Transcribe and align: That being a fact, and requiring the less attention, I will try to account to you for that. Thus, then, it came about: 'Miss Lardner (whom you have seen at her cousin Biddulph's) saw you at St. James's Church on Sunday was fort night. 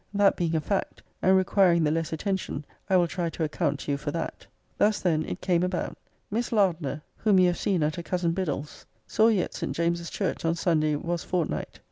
That 0.15 0.35
being 0.35 0.55
a 0.55 0.61
fact, 0.61 1.03
and 1.21 1.37
requiring 1.37 1.83
the 1.83 1.91
less 1.91 2.11
attention, 2.11 2.65
I 2.89 2.97
will 2.97 3.07
try 3.07 3.29
to 3.29 3.43
account 3.43 3.81
to 3.81 3.91
you 3.91 3.97
for 3.99 4.09
that. 4.09 4.47
Thus, 4.79 4.99
then, 4.99 5.23
it 5.25 5.41
came 5.41 5.61
about: 5.61 5.95
'Miss 6.31 6.51
Lardner 6.51 7.03
(whom 7.17 7.37
you 7.37 7.45
have 7.45 7.57
seen 7.59 7.83
at 7.83 7.97
her 7.97 8.01
cousin 8.01 8.31
Biddulph's) 8.33 8.87
saw 9.05 9.27
you 9.27 9.43
at 9.43 9.53
St. 9.53 9.75
James's 9.75 10.09
Church 10.09 10.43
on 10.43 10.55
Sunday 10.55 10.95
was 10.95 11.23
fort 11.23 11.49
night. 11.51 11.79